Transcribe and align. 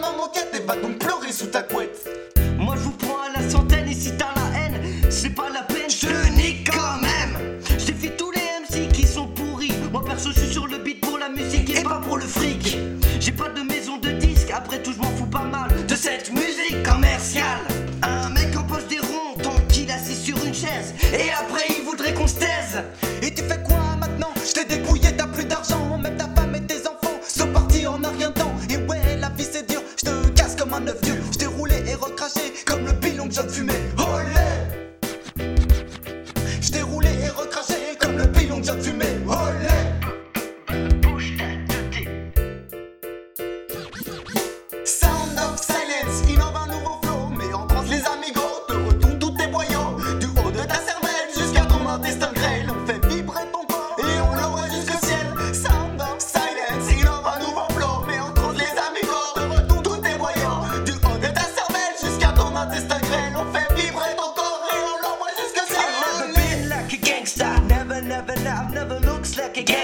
comme 0.00 0.10
ma 0.10 0.16
moquette 0.16 0.54
et 0.54 0.64
va 0.64 0.76
donc 0.76 0.98
pleurer 0.98 1.32
sous 1.32 1.46
ta 1.46 1.62
couette. 1.62 2.08
Moi 2.58 2.74
je 2.76 2.82
vous 2.82 2.92
prends 2.92 3.18
à 3.22 3.40
la 3.40 3.48
centaine 3.48 3.88
et 3.88 3.94
si 3.94 4.12
t'as 4.16 4.34
la 4.34 4.58
haine, 4.58 4.80
c'est 5.10 5.30
pas 5.30 5.48
la 5.50 5.62
peine, 5.62 5.88
je 5.88 6.06
te 6.06 6.32
nique 6.32 6.70
quand 6.70 7.00
même. 7.00 7.58
Je 7.78 7.86
défie 7.86 8.10
tous 8.16 8.30
les 8.32 8.40
MC 8.40 8.88
qui 8.92 9.06
sont 9.06 9.26
pourris. 9.28 9.72
Moi 9.92 10.04
perso, 10.04 10.30
je 10.32 10.40
suis 10.40 10.52
sur 10.52 10.66
le 10.66 10.78
beat 10.78 11.00
pour 11.00 11.18
la 11.18 11.28
musique 11.28 11.70
et 11.70 11.82
pas 11.82 12.00
pour 12.00 12.16
le 12.16 12.26
fric. 12.26 12.78
J'ai 13.20 13.32
pas 13.32 13.48
de 13.48 13.62
maison 13.62 13.98
de 13.98 14.10
disque, 14.10 14.50
après 14.50 14.82
tout, 14.82 14.92
je 14.92 14.98
m'en 14.98 15.10
fous 15.16 15.26
pas 15.26 15.44
mal 15.44 15.70
de 15.86 15.94
cette 15.94 16.32
musique 16.32 16.82
commerciale. 16.82 17.67
Un 33.38 33.62
mec 33.62 33.67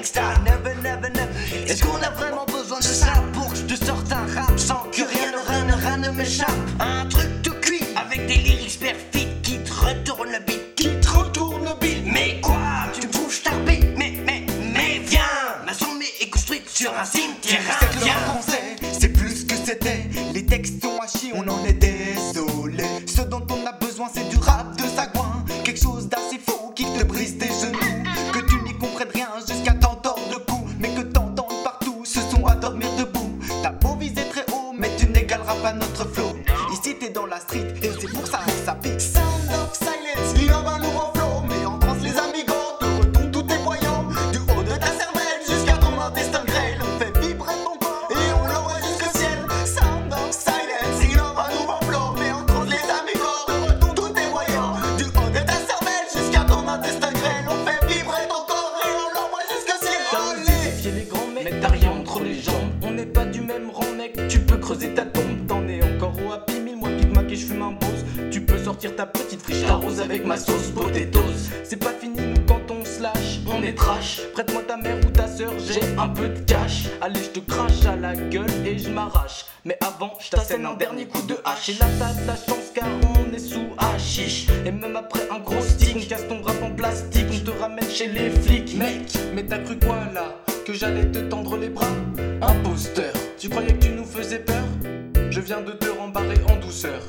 gangsta. 0.00 0.22
Never, 0.44 0.74
never, 0.76 1.10
never, 1.10 1.10
never 1.10 1.10
looks 1.10 1.10
like 1.10 1.10
a 1.10 1.10
gangsta. 1.10 1.10
Never, 1.10 1.10
never, 1.10 1.10
never. 1.10 1.70
Est-ce 1.70 1.82
qu'on 1.84 2.02
a 2.02 2.10
vraiment 2.10 2.46
besoin 2.46 2.78
de 2.78 2.84
ça 2.84 3.12
pour 3.32 3.50
que 3.50 3.56
je 3.56 3.62
te 3.74 3.84
sorte 3.84 4.12
un 4.12 4.26
rap 4.34 4.58
sans 4.58 4.82
que 4.90 5.02
rien, 5.02 5.32
ne- 5.32 5.48
rien, 5.48 5.64
ne- 5.64 5.74
rien 5.74 5.96
ne 5.98 6.10
m'échappe 6.10 6.48
Un 6.80 7.06
truc 7.06 7.28
tout 7.42 7.54
cuit 7.60 7.82
avec 7.96 8.26
des 8.26 8.36
lyrics 8.36 8.78
perfects 8.80 9.42
qui 9.42 9.58
te 9.58 9.72
retournent 9.72 10.32
le 10.32 10.40
beat. 10.44 10.74
Qui 10.76 10.88
te 11.00 11.08
retourne 11.08 11.64
le 11.64 11.74
beat. 11.80 12.04
Mais 12.06 12.40
quoi? 12.40 12.56
Tu 12.98 13.06
me 13.06 13.12
trouves 13.12 13.32
starbé 13.32 13.80
Mais, 13.96 14.12
mais, 14.24 14.44
mais 14.74 15.00
viens 15.06 15.20
Ma 15.66 15.74
sommet 15.74 16.06
est 16.20 16.30
construite 16.30 16.68
sur 16.68 16.92
un 16.98 17.04
cimetière 17.04 17.60
C'est 17.80 17.94
le 18.84 18.90
c'est 19.00 19.08
plus 19.08 19.34
ce 19.40 19.44
que 19.46 19.54
c'était. 19.56 20.06
Les 20.34 20.44
textes 20.44 20.82
sont 20.82 20.98
chier, 21.06 21.32
on 21.34 21.46
en 21.48 21.64
est 21.64 21.72
pas 35.62 35.72
notre 35.72 36.08
flow. 36.08 36.32
Ici 36.72 36.96
t'es 36.98 37.10
dans 37.10 37.26
la 37.26 37.38
street 37.38 37.74
et 37.82 37.90
c'est 38.00 38.12
pour 38.12 38.26
ça 38.26 38.40
que 38.44 38.50
ça 38.64 38.74
pique. 38.74 39.00
Sound 39.00 39.50
of 39.52 39.74
silence, 39.74 40.34
il 40.40 40.52
en 40.52 40.62
va 40.62 40.78
nous 40.78 40.96
en 40.96 41.12
flow. 41.12 41.42
Mais 41.48 41.64
en 41.66 41.78
transe 41.78 42.02
les 42.02 42.16
amigos, 42.16 42.78
te 42.80 42.84
retourne 42.86 43.30
tous 43.30 43.42
tes 43.42 43.56
voyants. 43.58 44.04
Du 44.32 44.38
haut 44.38 44.62
de 44.62 44.76
ta 44.78 44.86
cervelle 44.86 45.42
jusqu'à 45.46 45.76
ton 45.76 46.00
intestin 46.00 46.44
grêle. 46.44 46.78
On 46.80 46.98
fait 46.98 47.18
vibrer 47.18 47.54
ton 47.64 47.76
corps 47.78 48.08
et 48.10 48.32
on 48.32 48.46
l'envoie 48.48 48.80
jusqu'au 48.80 49.18
ciel. 49.18 49.38
Sound 49.66 50.12
of 50.12 50.32
silence, 50.32 51.04
il 51.10 51.20
en 51.20 51.34
va 51.34 51.48
nous 51.52 51.68
en 51.68 51.80
flow. 51.86 52.14
Mais 52.18 52.32
en 52.32 52.44
transe 52.46 52.68
les 52.68 52.86
amigos, 52.90 53.44
te 53.46 53.52
retourne 53.52 53.94
tous 53.94 54.12
tes 54.14 54.28
voyants. 54.30 54.76
Du 54.96 55.04
haut 55.04 55.30
de 55.30 55.44
ta 55.44 55.58
cervelle 55.68 56.08
jusqu'à 56.14 56.44
ton 56.44 56.66
intestin 56.68 57.12
grêle. 57.12 57.46
On 57.48 57.58
fait 57.66 57.86
vibrer 57.86 58.26
ton 58.28 58.42
corps 58.46 58.80
et 58.84 58.92
on 58.96 59.08
l'envoie 59.14 59.44
jusqu'au 59.50 59.78
ciel. 59.84 60.00
T'as 60.10 60.90
les 60.90 61.04
grands 61.04 61.26
mecs, 61.26 61.44
mais 61.44 61.60
t'as 61.60 61.68
rien 61.68 61.90
entre 61.90 62.20
les 62.20 62.40
jambes. 62.40 62.72
On 62.82 62.92
n'est 62.92 63.06
pas 63.06 63.24
du 63.26 63.40
même 63.42 63.70
rang, 63.70 63.92
mec. 63.96 64.16
Tu 64.28 64.40
peux 64.40 64.56
creuser 64.56 64.94
ta 64.94 65.04
sortir 68.70 68.94
ta 68.94 69.04
petite 69.04 69.42
friche, 69.42 69.66
t'arroses 69.66 70.00
avec 70.00 70.24
ma 70.24 70.36
sauce 70.36 70.68
potatoes. 70.68 71.50
C'est 71.64 71.76
pas 71.76 71.92
fini, 72.00 72.20
nous, 72.20 72.40
quand 72.46 72.70
on 72.70 72.84
se 72.84 73.02
lâche, 73.02 73.40
on 73.52 73.60
est 73.64 73.74
trash. 73.74 74.20
Prête-moi 74.32 74.62
ta 74.62 74.76
mère 74.76 74.96
ou 75.04 75.10
ta 75.10 75.26
soeur, 75.26 75.52
j'ai 75.58 75.82
un 75.98 76.06
peu 76.06 76.28
de 76.28 76.38
cash. 76.38 76.84
Allez, 77.00 77.20
je 77.20 77.30
te 77.30 77.40
crache 77.40 77.84
à 77.84 77.96
la 77.96 78.14
gueule 78.14 78.54
et 78.64 78.78
je 78.78 78.88
m'arrache. 78.90 79.46
Mais 79.64 79.76
avant, 79.80 80.12
je 80.20 80.30
t'assène 80.30 80.64
un 80.66 80.74
dernier 80.74 81.06
coup 81.06 81.20
de 81.22 81.36
hache. 81.44 81.70
Et 81.70 81.72
là, 81.80 81.86
t'as 81.98 82.12
la 82.26 82.36
chance 82.36 82.70
car 82.72 82.86
on 83.16 83.34
est 83.34 83.40
sous 83.40 83.70
hachiche. 83.76 84.46
Et 84.64 84.70
même 84.70 84.94
après 84.94 85.26
un 85.32 85.40
gros 85.40 85.62
stick, 85.62 85.96
on 85.96 86.08
casse 86.08 86.28
ton 86.28 86.40
rap 86.40 86.62
en 86.62 86.70
plastique, 86.70 87.26
on 87.32 87.44
te 87.44 87.50
ramène 87.50 87.90
chez 87.90 88.06
les 88.06 88.30
flics. 88.30 88.76
Mec, 88.76 89.18
mais 89.34 89.42
t'as 89.42 89.58
cru 89.58 89.80
quoi 89.80 89.98
là 90.14 90.36
Que 90.64 90.74
j'allais 90.74 91.06
te 91.06 91.18
tendre 91.18 91.56
les 91.56 91.70
bras? 91.70 91.96
Imposteur, 92.40 93.12
tu 93.36 93.48
croyais 93.48 93.72
que 93.72 93.86
tu 93.86 93.90
nous 93.90 94.04
faisais 94.04 94.38
peur? 94.38 94.62
Je 95.28 95.40
viens 95.40 95.60
de 95.60 95.72
te 95.72 95.88
rembarrer 95.88 96.38
en 96.48 96.54
douceur. 96.54 97.00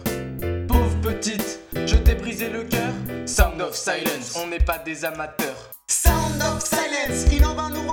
Petite, 1.11 1.59
je 1.73 1.95
t'ai 1.97 2.15
brisé 2.15 2.47
le 2.47 2.63
cœur. 2.63 2.93
Sound 3.25 3.61
of 3.61 3.75
silence, 3.75 4.39
on 4.41 4.47
n'est 4.47 4.63
pas 4.63 4.77
des 4.77 5.03
amateurs. 5.03 5.69
Sound 5.89 6.41
of 6.41 6.63
silence, 6.63 7.25
il 7.33 7.45
en 7.45 7.53
va 7.53 7.67
nous 7.67 7.85